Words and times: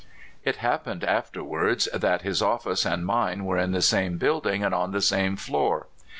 It 0.43 0.55
happened 0.55 1.03
afterwards 1.03 1.87
that 1.93 2.23
his 2.23 2.41
office 2.41 2.87
and 2.87 3.05
mine 3.05 3.45
were 3.45 3.59
in 3.59 3.71
the 3.71 3.83
same 3.83 4.17
building 4.17 4.63
and 4.63 4.73
on 4.73 4.93
the 4.93 4.99
same 5.01 5.35
floor. 5.35 5.85